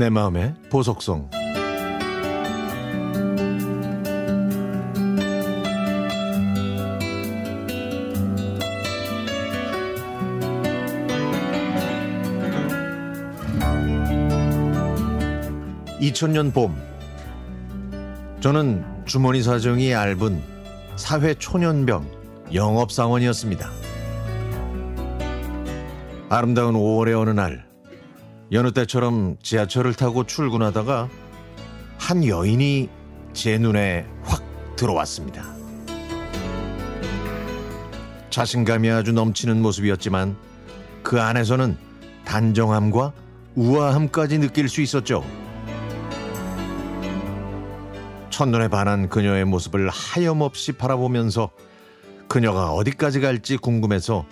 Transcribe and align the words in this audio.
내 0.00 0.08
마음의 0.08 0.54
보석성. 0.70 1.28
(2000년) 16.00 16.54
봄. 16.54 16.74
저는 18.40 18.82
주머니 19.04 19.42
사정이 19.42 19.90
얇은 19.90 20.40
사회 20.96 21.34
초년병 21.34 22.10
영업사원이었습니다. 22.54 23.68
아름다운 26.30 26.74
5월의 26.74 27.20
어느 27.20 27.28
날 27.28 27.69
여느 28.52 28.72
때처럼 28.72 29.36
지하철을 29.42 29.94
타고 29.94 30.24
출근하다가 30.24 31.08
한 31.98 32.26
여인이 32.26 32.88
제 33.32 33.58
눈에 33.58 34.06
확 34.24 34.42
들어왔습니다. 34.74 35.44
자신감이 38.30 38.90
아주 38.90 39.12
넘치는 39.12 39.62
모습이었지만 39.62 40.36
그 41.02 41.20
안에서는 41.20 41.76
단정함과 42.24 43.12
우아함까지 43.54 44.38
느낄 44.38 44.68
수 44.68 44.80
있었죠. 44.80 45.24
첫눈에 48.30 48.68
반한 48.68 49.08
그녀의 49.08 49.44
모습을 49.44 49.88
하염없이 49.90 50.72
바라보면서 50.72 51.50
그녀가 52.26 52.72
어디까지 52.72 53.20
갈지 53.20 53.56
궁금해서 53.56 54.24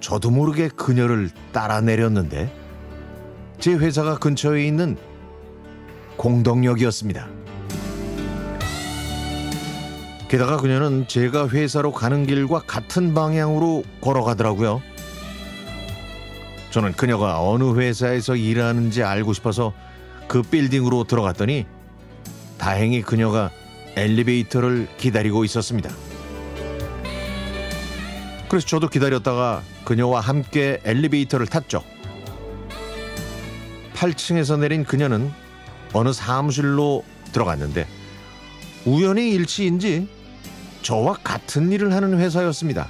저도 0.00 0.30
모르게 0.30 0.68
그녀를 0.68 1.30
따라 1.52 1.80
내렸는데 1.80 2.67
제 3.60 3.74
회사가 3.74 4.18
근처에 4.18 4.66
있는 4.66 4.96
공덕역이었습니다. 6.16 7.28
게다가 10.28 10.58
그녀는 10.58 11.08
제가 11.08 11.48
회사로 11.48 11.92
가는 11.92 12.26
길과 12.26 12.60
같은 12.66 13.14
방향으로 13.14 13.82
걸어가더라고요. 14.00 14.82
저는 16.70 16.92
그녀가 16.92 17.42
어느 17.42 17.74
회사에서 17.78 18.36
일하는지 18.36 19.02
알고 19.02 19.32
싶어서 19.32 19.72
그 20.28 20.42
빌딩으로 20.42 21.04
들어갔더니 21.04 21.66
다행히 22.58 23.00
그녀가 23.02 23.50
엘리베이터를 23.96 24.86
기다리고 24.98 25.44
있었습니다. 25.44 25.90
그래서 28.48 28.66
저도 28.66 28.88
기다렸다가 28.88 29.62
그녀와 29.84 30.20
함께 30.20 30.78
엘리베이터를 30.84 31.46
탔죠. 31.46 31.82
8층에서 33.98 34.58
내린 34.60 34.84
그녀는 34.84 35.32
어느 35.92 36.12
사무실로 36.12 37.04
들어갔는데 37.32 37.86
우연히 38.84 39.30
일치인지 39.32 40.08
저와 40.82 41.14
같은 41.24 41.72
일을 41.72 41.92
하는 41.92 42.18
회사였습니다. 42.18 42.88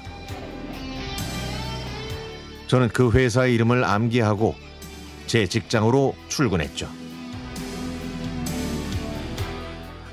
저는 2.67 2.89
그 2.91 3.11
회사의 3.11 3.55
이름을 3.55 3.85
암기하고 3.85 4.55
제 5.27 5.47
직장으로 5.47 6.15
출근했죠. 6.29 6.89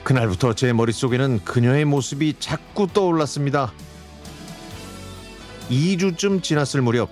그날부터 0.06 0.54
제 0.54 0.72
머릿속에는 0.72 1.44
그녀의 1.44 1.84
모습이 1.86 2.36
자꾸 2.40 2.88
떠올랐습니다. 2.88 3.74
2주쯤 5.70 6.42
지났을 6.44 6.82
무렵 6.82 7.10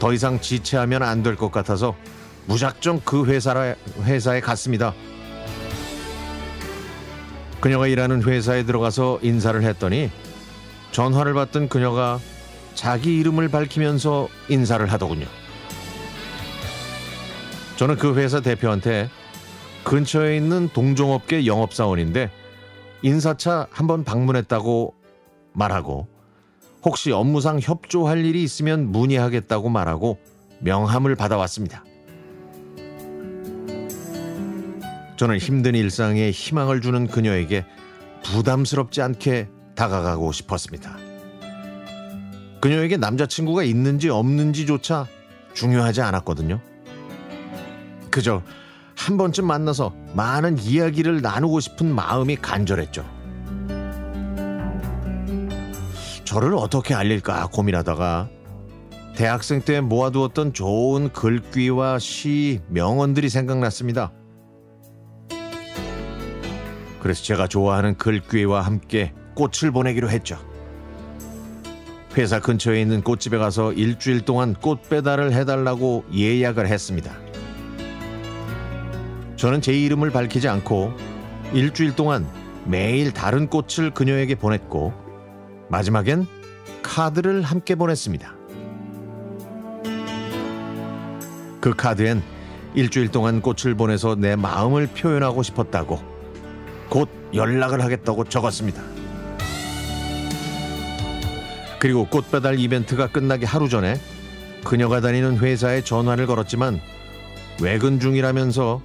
더 0.00 0.12
이상 0.12 0.40
지체하면 0.40 1.02
안 1.02 1.22
될 1.22 1.36
것 1.36 1.50
같아서 1.50 1.96
무작정 2.46 3.00
그 3.04 3.26
회사라, 3.26 3.74
회사에 4.02 4.40
갔습니다. 4.40 4.94
그녀가 7.60 7.86
일하는 7.86 8.22
회사에 8.22 8.64
들어가서 8.64 9.20
인사를 9.22 9.62
했더니 9.62 10.10
전화를 10.92 11.32
받던 11.34 11.68
그녀가 11.68 12.20
자기 12.74 13.18
이름을 13.18 13.48
밝히면서 13.48 14.28
인사를 14.48 14.84
하더군요. 14.92 15.26
저는 17.76 17.96
그 17.96 18.14
회사 18.16 18.40
대표한테 18.40 19.08
근처에 19.84 20.36
있는 20.36 20.68
동종업계 20.68 21.46
영업사원인데 21.46 22.30
인사차 23.02 23.66
한번 23.70 24.04
방문했다고 24.04 24.94
말하고 25.52 26.06
혹시 26.84 27.12
업무상 27.12 27.58
협조할 27.60 28.24
일이 28.24 28.42
있으면 28.42 28.92
문의하겠다고 28.92 29.70
말하고 29.70 30.18
명함을 30.60 31.16
받아왔습니다. 31.16 31.84
저는 35.24 35.38
힘든 35.38 35.74
일상에 35.74 36.30
희망을 36.30 36.82
주는 36.82 37.06
그녀에게 37.06 37.64
부담스럽지 38.24 39.00
않게 39.00 39.48
다가가고 39.74 40.32
싶었습니다. 40.32 40.98
그녀에게 42.60 42.98
남자친구가 42.98 43.62
있는지 43.62 44.10
없는지조차 44.10 45.06
중요하지 45.54 46.02
않았거든요. 46.02 46.60
그저 48.10 48.42
한 48.98 49.16
번쯤 49.16 49.46
만나서 49.46 49.94
많은 50.12 50.58
이야기를 50.58 51.22
나누고 51.22 51.60
싶은 51.60 51.94
마음이 51.94 52.36
간절했죠. 52.36 53.08
저를 56.26 56.54
어떻게 56.54 56.92
알릴까 56.92 57.46
고민하다가 57.46 58.28
대학생 59.16 59.62
때 59.62 59.80
모아두었던 59.80 60.52
좋은 60.52 61.08
글귀와 61.14 61.98
시, 61.98 62.60
명언들이 62.68 63.30
생각났습니다. 63.30 64.12
그래서 67.04 67.22
제가 67.22 67.48
좋아하는 67.48 67.98
글귀와 67.98 68.62
함께 68.62 69.12
꽃을 69.34 69.70
보내기로 69.72 70.08
했죠. 70.08 70.38
회사 72.16 72.40
근처에 72.40 72.80
있는 72.80 73.02
꽃집에 73.02 73.36
가서 73.36 73.74
일주일 73.74 74.22
동안 74.22 74.54
꽃 74.54 74.88
배달을 74.88 75.34
해달라고 75.34 76.06
예약을 76.14 76.66
했습니다. 76.66 77.12
저는 79.36 79.60
제 79.60 79.74
이름을 79.74 80.12
밝히지 80.12 80.48
않고 80.48 80.94
일주일 81.52 81.94
동안 81.94 82.26
매일 82.64 83.12
다른 83.12 83.50
꽃을 83.50 83.90
그녀에게 83.92 84.36
보냈고 84.36 84.94
마지막엔 85.68 86.26
카드를 86.82 87.42
함께 87.42 87.74
보냈습니다. 87.74 88.34
그 91.60 91.74
카드엔 91.76 92.22
일주일 92.74 93.08
동안 93.08 93.42
꽃을 93.42 93.74
보내서 93.74 94.14
내 94.14 94.36
마음을 94.36 94.86
표현하고 94.86 95.42
싶었다고 95.42 96.13
곧 96.94 97.08
연락을 97.34 97.82
하겠다고 97.82 98.22
적었습니다. 98.26 98.80
그리고 101.80 102.06
꽃 102.06 102.30
배달 102.30 102.60
이벤트가 102.60 103.08
끝나기 103.08 103.44
하루 103.44 103.68
전에 103.68 104.00
그녀가 104.62 105.00
다니는 105.00 105.38
회사에 105.38 105.82
전화를 105.82 106.28
걸었지만 106.28 106.80
외근 107.60 107.98
중이라면서 107.98 108.80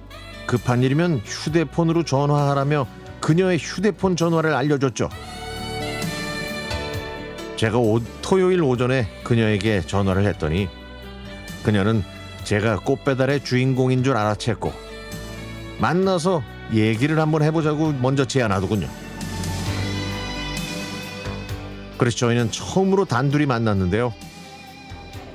급한 0.46 0.82
일이면 0.82 1.18
휴대폰으로 1.24 2.02
전화하라며 2.02 2.88
그녀의 3.20 3.58
휴대폰 3.58 4.16
전화를 4.16 4.54
알려줬죠. 4.54 5.08
제가 7.54 7.78
오, 7.78 8.00
토요일 8.22 8.64
오전에 8.64 9.06
그녀에게 9.22 9.82
전화를 9.82 10.26
했더니 10.26 10.68
그녀는 11.62 12.02
제가 12.42 12.80
꽃 12.80 13.04
배달의 13.04 13.44
주인공인 13.44 14.02
줄 14.02 14.14
알아챘고 14.14 14.72
만나서 15.78 16.42
얘기를 16.72 17.18
한번 17.18 17.42
해보자고 17.42 17.92
먼저 17.92 18.24
제안하더군요. 18.24 18.88
그래서 21.98 22.16
저희는 22.16 22.50
처음으로 22.50 23.04
단둘이 23.04 23.46
만났는데요. 23.46 24.14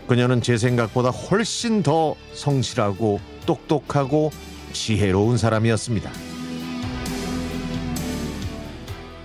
그녀는 0.08 0.42
제 0.42 0.58
생각보다 0.58 1.10
훨씬 1.10 1.84
더 1.84 2.16
성실하고 2.34 3.20
똑똑하고 3.46 4.32
지혜로운 4.74 5.38
사람이었습니다. 5.38 6.12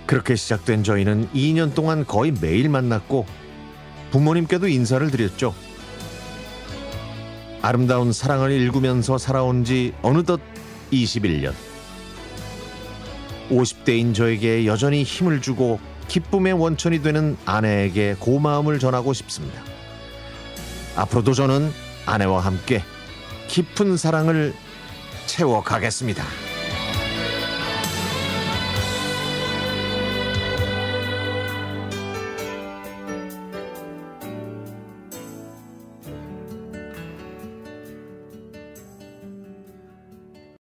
그렇게 0.05 0.35
시작된 0.35 0.83
저희는 0.83 1.29
2년 1.29 1.73
동안 1.73 2.05
거의 2.05 2.31
매일 2.31 2.67
만났고 2.67 3.25
부모님께도 4.11 4.67
인사를 4.67 5.09
드렸죠. 5.09 5.55
아름다운 7.61 8.11
사랑을 8.11 8.51
읽으면서 8.51 9.17
살아온 9.17 9.63
지 9.63 9.93
어느덧 10.01 10.41
21년. 10.91 11.70
50대인 13.49 14.13
저에게 14.13 14.65
여전히 14.65 15.03
힘을 15.03 15.41
주고 15.41 15.79
기쁨의 16.07 16.53
원천이 16.53 17.01
되는 17.01 17.37
아내에게 17.45 18.15
고마움을 18.19 18.79
전하고 18.79 19.13
싶습니다. 19.13 19.61
앞으로도 20.95 21.33
저는 21.33 21.71
아내와 22.05 22.41
함께 22.41 22.83
깊은 23.47 23.97
사랑을 23.97 24.53
채워가겠습니다. 25.25 26.50